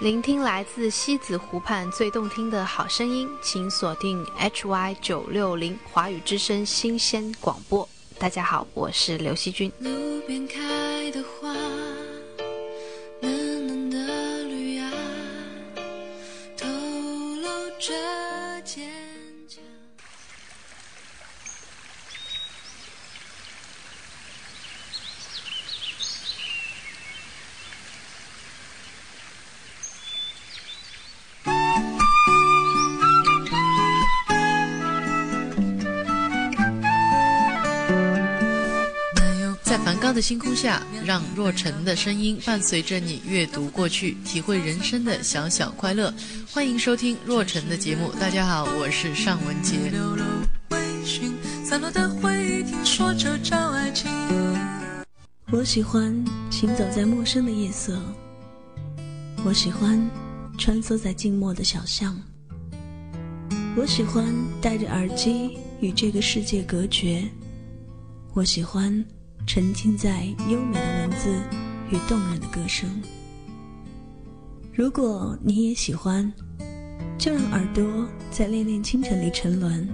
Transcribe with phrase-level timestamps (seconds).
[0.00, 7.86] 聆听来自西子湖畔最动听的好声音，请锁定 HY 九六零华语之声新鲜广播。
[8.16, 9.72] 大家好，我是刘惜君。
[9.80, 11.52] 路边开的花，
[39.68, 46.10] 在梵高的星空下，让若晨的声音伴随着你阅读过去，体会人生的小小快乐。
[46.50, 48.10] 欢迎收听若晨的节目。
[48.18, 49.90] 大家好，我是尚雯婕。
[49.90, 50.24] 流了
[50.70, 51.30] 微醺，
[51.62, 54.10] 散落的回忆，听说这叫爱情。
[55.50, 58.00] 我喜欢行走在陌生的夜色，
[59.44, 60.02] 我喜欢
[60.56, 62.18] 穿梭在静默的小巷，
[63.76, 64.24] 我喜欢
[64.62, 67.22] 戴着耳机与这个世界隔绝，
[68.32, 69.04] 我喜欢
[69.48, 71.34] 沉浸在优美的文字
[71.90, 72.86] 与动人的歌声。
[74.74, 76.30] 如果你也喜欢，
[77.16, 77.82] 就让耳朵
[78.30, 79.88] 在恋恋清晨里沉沦，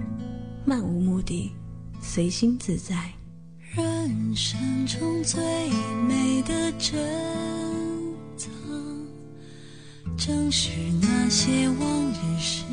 [0.65, 1.53] 漫无目的，
[2.01, 3.13] 随心自在。
[3.71, 5.41] 人生中最
[6.05, 6.99] 美的珍
[8.35, 8.49] 藏，
[10.17, 10.69] 正是
[11.01, 12.65] 那些往日时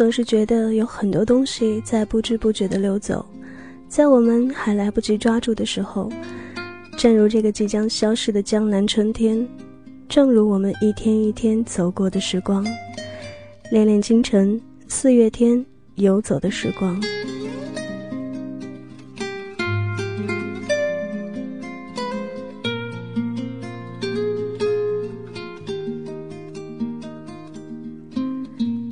[0.00, 3.22] 总是觉得有很多东西在不知不觉的溜走，
[3.86, 6.10] 在我们还来不及抓住的时候，
[6.96, 9.46] 正如这个即将消失的江南春天，
[10.08, 12.66] 正如我们一天一天走过的时光，
[13.70, 14.58] 恋恋清晨，
[14.88, 15.62] 四月天，
[15.96, 16.98] 游走的时光。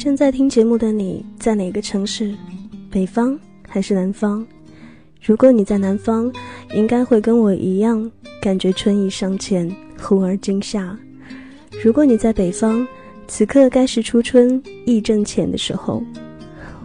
[0.09, 2.35] 正在听节目的你在哪个城市？
[2.91, 3.39] 北方
[3.69, 4.43] 还是南方？
[5.21, 6.33] 如果你在南方，
[6.73, 8.11] 应该会跟我一样，
[8.41, 9.71] 感觉春意尚浅，
[10.01, 10.99] 忽而今夏。
[11.85, 12.89] 如果你在北方，
[13.27, 16.03] 此刻该是初春意正浅的时候。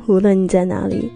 [0.06, 1.10] 无论你在哪里，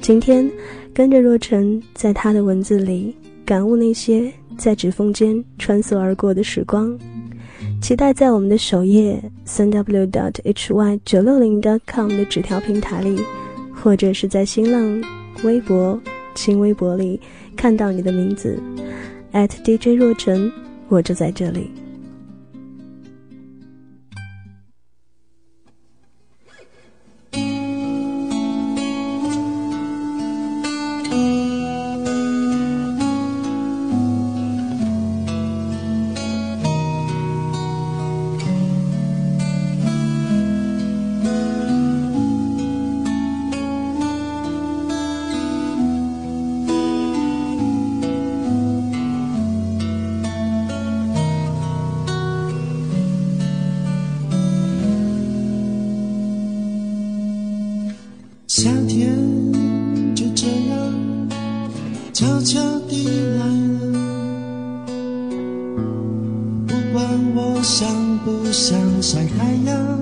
[0.00, 0.50] 今天
[0.92, 3.14] 跟着若晨，在他的文字里
[3.46, 6.98] 感悟那些在指缝间穿梭而过的时光。
[7.82, 13.20] 期待在我们的首页三 w dot hy 九六零 dot com 的纸条平台里，
[13.74, 15.02] 或者是在新浪
[15.42, 16.00] 微博、
[16.36, 17.20] 新微博里
[17.56, 18.56] 看到你的名字
[19.32, 20.50] ，at DJ 若尘，
[20.88, 21.72] 我就在这里。
[66.92, 67.88] 问我想
[68.18, 69.98] 不想晒太阳，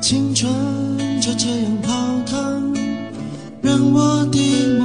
[0.00, 0.50] 青春
[1.20, 1.92] 就这样泡
[2.26, 2.74] 汤，
[3.60, 4.78] 让我的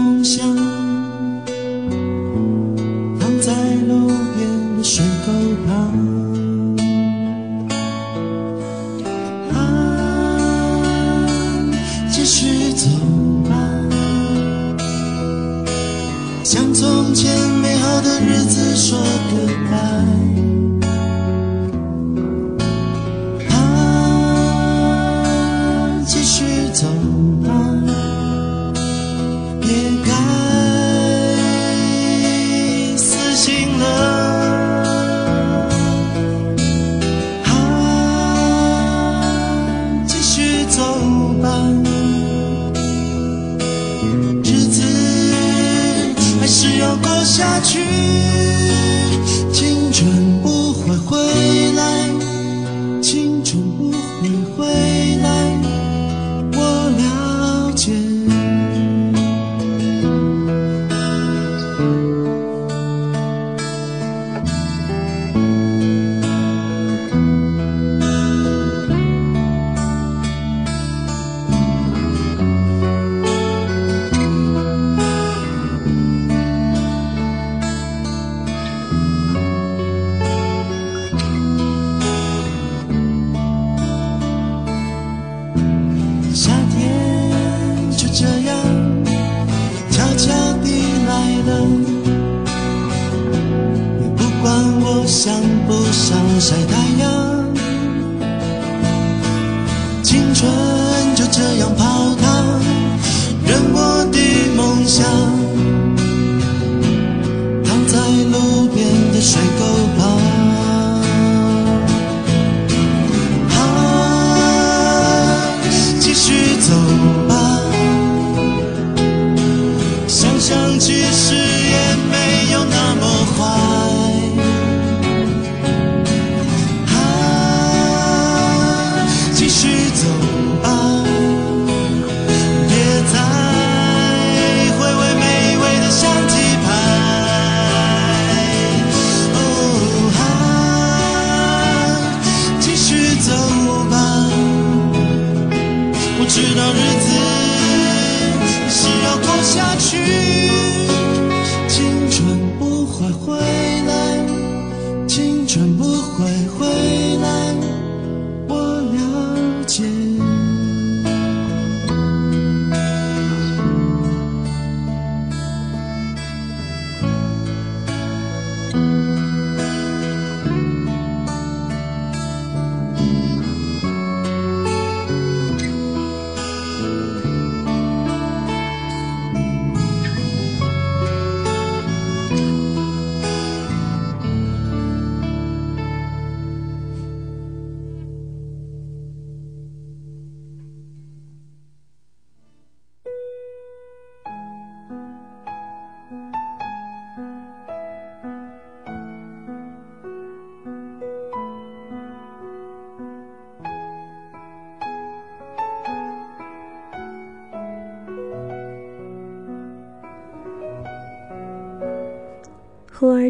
[96.44, 97.03] 晒太阳？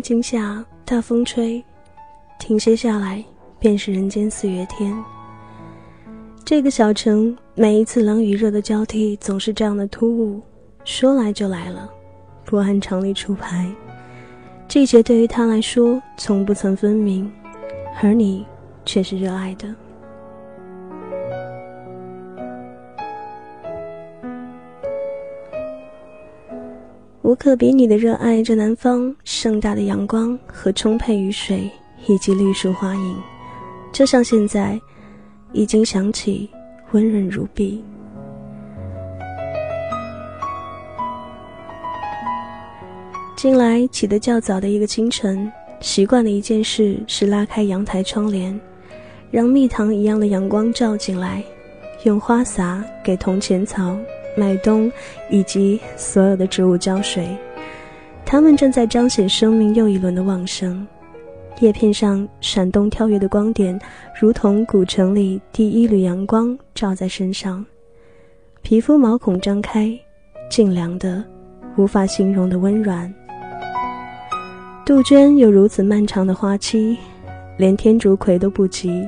[0.03, 1.63] 今夏，大风吹，
[2.37, 3.23] 停歇下来，
[3.57, 4.93] 便是人间四月天。
[6.43, 10.41] 这个小城，每一次冷与热的交替，总是这样的突兀，
[10.83, 11.89] 说来就来了，
[12.43, 13.65] 不按常理出牌。
[14.67, 17.31] 季节对于他来说，从不曾分明，
[18.01, 18.45] 而你
[18.83, 19.73] 却是热爱的。
[27.23, 31.71] 无可比拟的热爱着南方盛大的阳光和充沛雨水，
[32.05, 33.15] 以及绿树花影，
[33.93, 34.77] 就像现在，
[35.53, 36.49] 已经想起，
[36.91, 37.81] 温润如碧。
[43.37, 45.49] 近来起得较早的一个清晨，
[45.79, 48.59] 习惯的一件事是拉开阳台窗帘，
[49.31, 51.41] 让蜜糖一样的阳光照进来，
[52.03, 53.95] 用花洒给铜钱草。
[54.35, 54.91] 麦冬
[55.29, 57.27] 以及所有的植物浇水，
[58.25, 60.85] 它们正在彰显生命又一轮的旺盛。
[61.59, 63.79] 叶片上闪动跳跃的光点，
[64.19, 67.63] 如同古城里第一缕阳光照在身上。
[68.63, 69.97] 皮肤毛孔张开，
[70.49, 71.23] 净凉的，
[71.77, 73.13] 无法形容的温软。
[74.85, 76.97] 杜鹃有如此漫长的花期，
[77.57, 79.07] 连天竺葵都不及，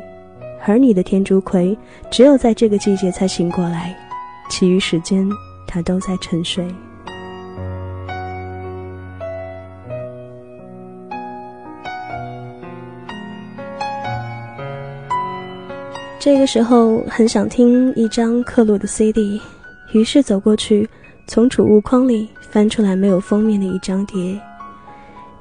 [0.66, 1.78] 而你的天竺葵
[2.12, 3.98] 只有在这个季节才醒过来。
[4.50, 5.30] 其余时间，
[5.68, 6.66] 他都在沉睡。
[16.20, 19.40] 这个时候，很想听一张刻录的 CD，
[19.92, 20.90] 于是走过去，
[21.28, 24.40] 从储物筐里翻出来没有封面的一张碟。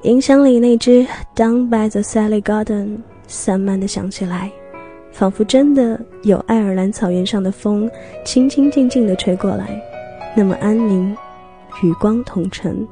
[0.03, 1.03] 音箱里那支
[1.35, 2.85] 《Down by the Sally Garden》
[3.27, 4.51] 散漫地响起来。
[5.15, 7.89] 仿佛真的有爱尔兰草原上的风，
[8.25, 9.81] 清清静静地吹过来，
[10.35, 11.15] 那么安宁，
[11.81, 12.85] 与光同尘。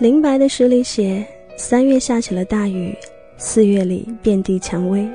[0.00, 1.24] 林白的诗里写：
[1.56, 2.92] 三月下起了大雨，
[3.36, 5.08] 四月里遍地蔷薇。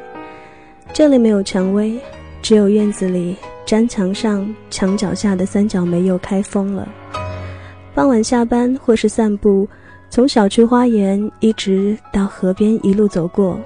[0.93, 1.99] 这里没有蔷薇。
[2.45, 3.35] 只有院子里
[3.65, 6.87] 粘墙上、墙角下的三角梅又开封了。
[7.95, 9.67] 傍晚下班或是散步，
[10.11, 13.59] 从小区花园一直到河边一路走过，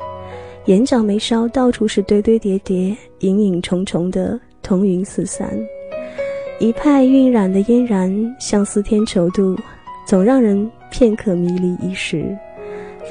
[0.67, 5.49] 眼角眉梢到处是堆堆叠叠、影影重重的彤云四散，
[6.57, 9.57] 一派晕染的嫣然，像似天绸度，
[10.07, 12.33] 总让人片刻迷离一时，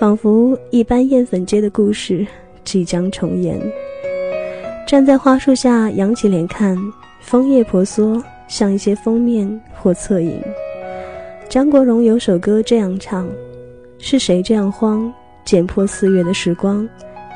[0.01, 2.27] 仿佛一般艳粉街的故事
[2.65, 3.61] 即将重演。
[4.89, 6.75] 站在花树下，仰起脸看，
[7.21, 10.43] 枫叶婆娑，像一些封面或侧影。
[11.47, 13.29] 张国荣有首歌这样唱
[14.01, 15.13] ：“是谁这样慌，
[15.45, 16.89] 剪破四月的时光，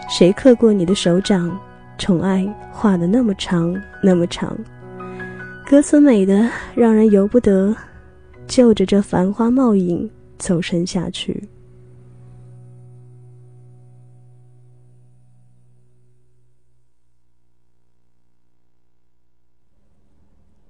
[0.08, 1.54] 谁刻过你的手掌？
[1.98, 4.56] 宠爱画的那么长，那么长。
[5.66, 7.76] 歌词美的让人由不得，
[8.46, 11.46] 就着这繁花茂影走深下去。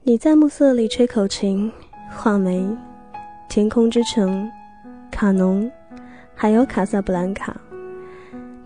[0.05, 1.71] 你在暮色里吹口琴，
[2.11, 2.69] 画眉，
[3.49, 4.51] 天空之城，
[5.13, 5.71] 卡农，
[6.35, 7.57] 还有卡萨布兰卡。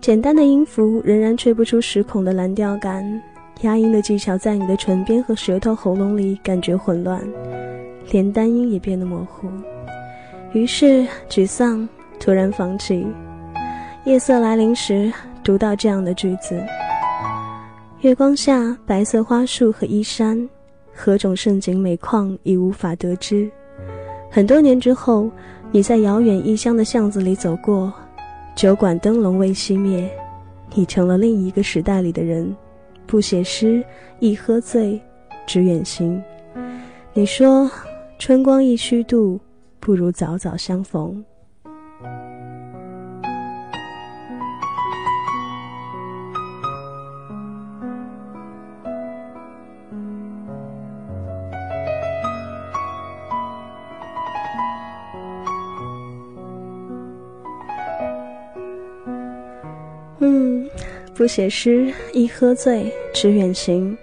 [0.01, 3.21] 简单的音符仍然吹不出十孔的蓝调感，
[3.61, 7.23] 压音的技巧在你的唇边和舌头喉咙里感觉混乱，
[8.09, 9.47] 连单音也变得模糊。
[10.53, 11.87] 于是沮丧，
[12.19, 13.05] 突然放弃。
[14.05, 15.13] 夜色来临时，
[15.43, 16.59] 读到这样的句子：
[18.01, 20.49] 月光下，白色花束和衣衫。
[20.99, 23.47] 何种盛景美况已无法得知。
[24.31, 25.29] 很多年之后，
[25.71, 27.93] 你在遥远异乡的巷子里走过，
[28.55, 30.09] 酒馆灯笼未熄灭，
[30.73, 32.53] 你成了另一个时代里的人。
[33.05, 33.85] 不写诗，
[34.19, 34.99] 一喝醉，
[35.45, 36.19] 只远行。
[37.13, 37.69] 你说，
[38.17, 39.39] 春光一虚度，
[39.79, 41.23] 不如早早相逢。
[61.17, 63.97] 不写诗，一喝醉，只远行。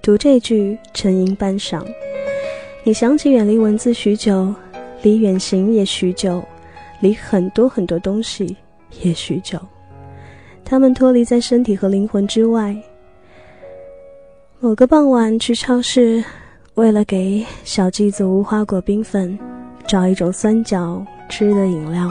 [0.00, 1.84] 读这句，沉吟半晌。
[2.84, 4.54] 你想起远离文字许久，
[5.02, 6.40] 离远行也许久，
[7.00, 8.56] 离很多很多东西
[9.02, 9.58] 也许久。
[10.64, 12.76] 他们脱离在身体和灵魂之外。
[14.60, 16.22] 某个傍晚去超市，
[16.74, 19.36] 为了给小鸡子无花果冰粉，
[19.84, 22.08] 找一种酸角汁的饮料，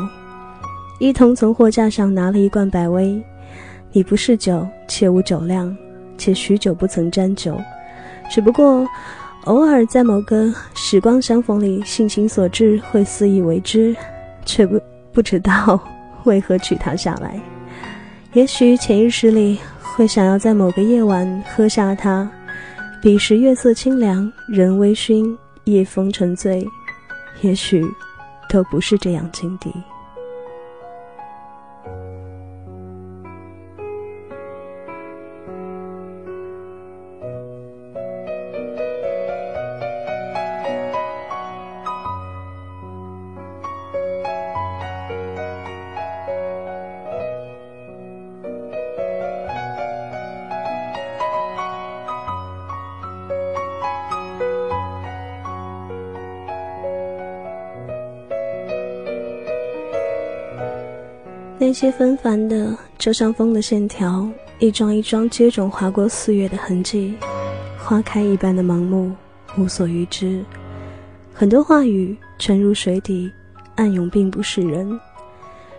[1.00, 3.24] 一同从货架上拿了一罐百威。
[3.92, 5.76] 你不是酒，且无酒量，
[6.18, 7.60] 且许久不曾沾酒，
[8.30, 8.88] 只不过
[9.46, 13.96] 偶尔在某个时光相逢里，性情所致，会肆意为之，
[14.46, 14.80] 却不
[15.12, 15.80] 不知道
[16.24, 17.40] 为何取它下来。
[18.34, 22.30] 也许潜意识里会想要在某个夜晚喝下它，
[23.02, 26.66] 彼时月色清凉，人微醺，夜风沉醉。
[27.42, 27.84] 也许
[28.48, 29.70] 都不是这样境地。
[61.72, 64.28] 那些纷繁的就像风的线条，
[64.60, 67.16] 一桩一桩接踵划过四月的痕迹，
[67.80, 69.10] 花开一般的盲目，
[69.58, 70.44] 无所预知。
[71.34, 73.32] 很多话语沉入水底，
[73.76, 75.00] 暗涌并不是人，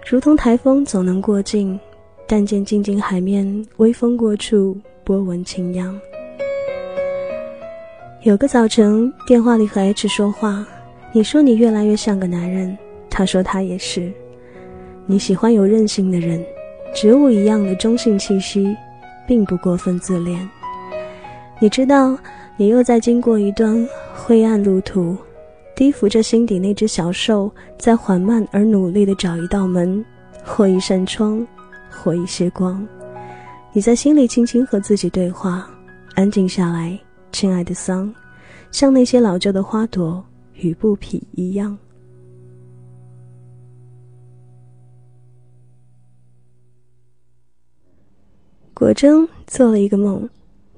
[0.07, 1.79] 如同台风总能过境，
[2.27, 5.95] 但见静静海面，微风过处，波纹轻扬。
[8.23, 10.67] 有个早晨，电话里和 H 说话，
[11.13, 12.79] 你说你越来越像个男人，
[13.11, 14.11] 他说他也是。
[15.13, 16.43] 你喜欢有韧性的人，
[16.95, 18.75] 植物一样的中性气息，
[19.27, 20.49] 并不过分自恋。
[21.61, 22.17] 你知道，
[22.57, 25.15] 你又在经过一段灰暗路途，
[25.77, 30.03] 低伏着心底那只小兽，在缓慢而努力地找一道门，
[30.47, 31.47] 或一扇窗，
[31.91, 32.83] 或一些光。
[33.75, 35.69] 你在心里轻轻和自己对话，
[36.15, 36.99] 安静下来，
[37.33, 38.11] 亲爱的桑，
[38.71, 41.77] 像那些老旧的花朵与布匹一样。
[48.83, 50.29] 果真做了一个梦，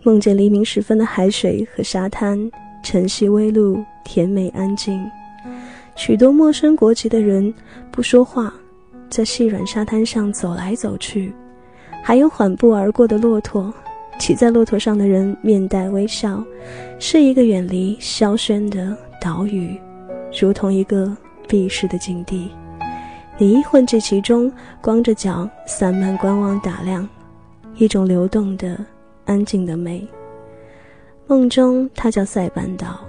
[0.03, 2.39] 梦见黎明时分的海水和沙滩，
[2.83, 5.03] 晨曦微露，甜美安静。
[5.97, 7.53] 许多陌生国籍的人
[7.91, 8.53] 不说话，
[9.09, 11.33] 在细软沙滩上走来走去，
[12.03, 13.73] 还有缓步而过的骆驼。
[14.19, 16.45] 骑在骆驼上的人面带微笑，
[16.99, 19.81] 是一个远离萧喧的岛屿，
[20.39, 21.17] 如同一个
[21.49, 22.51] 避世的境地。
[23.39, 27.09] 你混迹其中，光着脚散漫观望打量。
[27.77, 28.79] 一种流动的、
[29.25, 30.07] 安静的美。
[31.27, 33.01] 梦中，它叫塞班岛。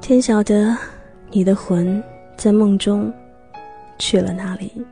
[0.00, 0.76] 天晓得，
[1.30, 2.02] 你的魂
[2.36, 3.12] 在梦中
[3.98, 4.84] 去了哪里？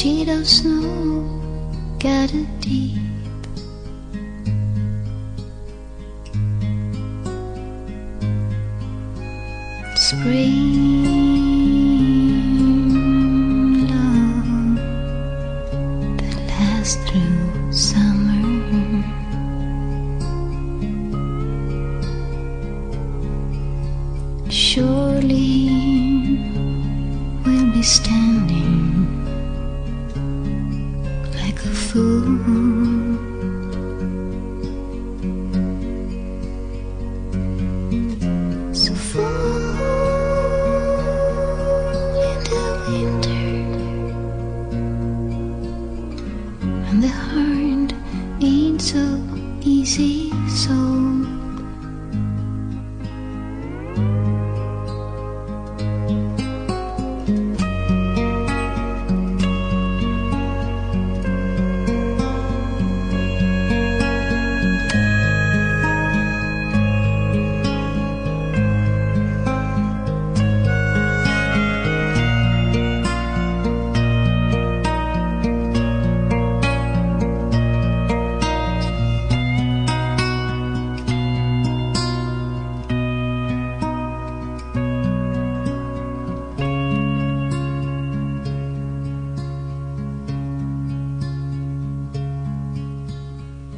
[0.00, 1.28] Sheet of snow
[1.98, 2.96] gathered deep.
[9.94, 11.09] Spring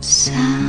[0.02, 0.61] sound.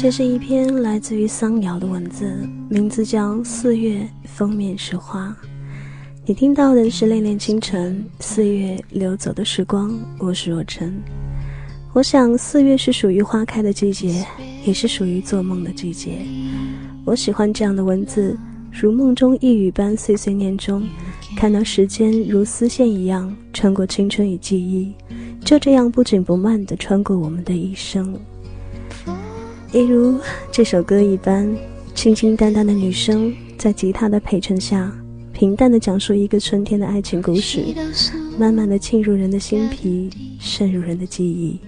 [0.00, 5.36] 这是一篇来自于桑瑶的文字，名字叫《四月封面是花》。
[6.24, 11.02] 你听到的是《恋恋清晨》，四月流走的时光，我是若晨。
[11.92, 14.24] 我想，四月是属于花开的季节，
[14.64, 16.20] 也是属于做梦的季节。
[17.04, 18.38] 我喜欢这样的文字，
[18.70, 20.88] 如梦中一语般碎碎念中，
[21.36, 24.92] 看到时间如丝线一样穿过青春与记忆，
[25.44, 28.16] 就这样不紧不慢地穿过我们的一生。
[29.70, 30.18] 一如
[30.50, 31.54] 这首歌一般，
[31.94, 34.90] 清清淡淡的女声在吉他的陪衬下，
[35.30, 37.62] 平淡的讲述一个春天的爱情故事，
[38.38, 40.08] 慢慢的沁入人的心脾，
[40.40, 41.60] 渗入人的记忆。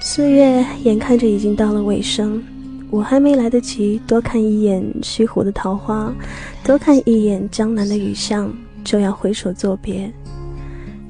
[0.00, 2.42] 四月眼看着已经到了尾声，
[2.90, 6.10] 我还没来得及多看一眼西湖的桃花，
[6.64, 8.50] 多看一眼江南的雨巷，
[8.82, 10.10] 就要挥手作别。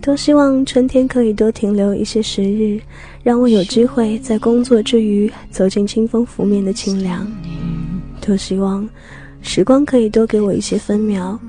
[0.05, 2.79] 多希望春天可以多停留一些时日，
[3.23, 7.27] 让我有机会在工作之余走进清风拂面的清凉。
[8.21, 8.87] 多希望
[9.41, 11.41] 时光可以多给我一些分秒，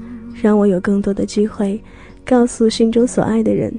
[0.42, 1.78] 让我有更多的机会
[2.24, 3.78] 告诉心中所爱的人，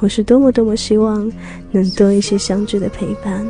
[0.00, 1.30] 我是多么多么希望
[1.70, 3.46] 能多一些相聚的陪伴。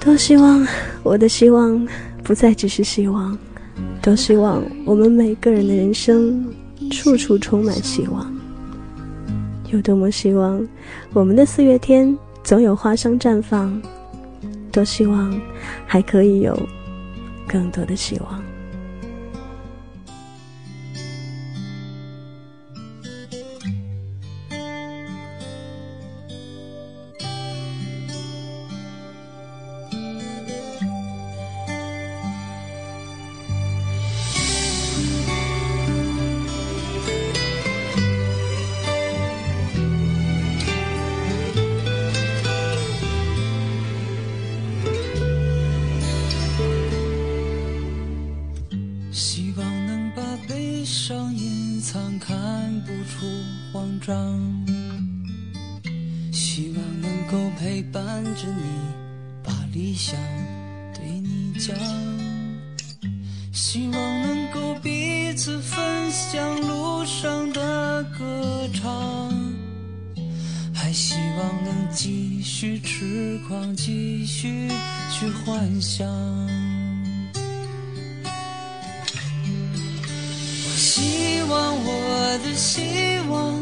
[0.00, 0.66] 多希望
[1.02, 1.86] 我的希望
[2.22, 3.36] 不再只是希望，
[4.00, 6.42] 多希望我们每个人的人生
[6.90, 8.32] 处处充满希望。
[9.70, 10.64] 有多么希望
[11.12, 13.80] 我们的四月天总有花香绽放，
[14.70, 15.34] 多希望
[15.86, 16.56] 还可以有
[17.48, 18.42] 更多的希望。
[54.06, 54.64] 慌张。
[56.32, 58.62] 希望能够陪伴着你，
[59.42, 60.18] 把理想
[60.94, 61.76] 对你讲。
[63.52, 69.32] 希望能够彼此分享路上的歌唱，
[70.74, 74.68] 还希望能继续痴狂，继续
[75.10, 76.06] 去幻想。
[80.66, 83.60] 我希望我的希望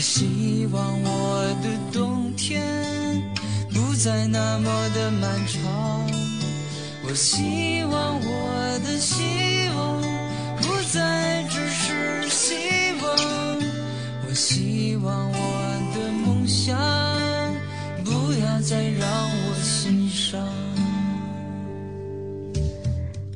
[0.00, 2.62] 希望我的冬天
[3.70, 6.10] 不再那么的漫长。
[7.06, 10.00] 我希望我的希望
[10.62, 12.54] 不再只是希
[13.02, 13.16] 望，
[14.26, 15.36] 我希望我
[15.94, 16.78] 的梦想
[18.04, 18.10] 不
[18.40, 20.40] 要再让我心伤。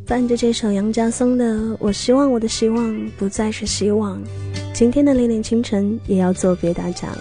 [0.07, 4.18] 伴着这首杨家松的《我希望我的希望不再是希望》，
[4.74, 7.20] 今天的恋恋清晨也要作别大家了。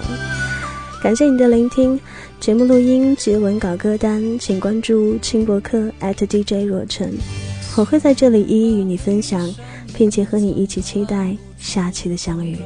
[1.03, 1.99] 感谢你的聆听，
[2.39, 7.13] 节目录音及文稿歌单，请关注轻博客 at @DJ 若晨，
[7.77, 9.47] 我会在这里一一与你分享，
[9.95, 12.57] 并且和你一起期待下期的相遇。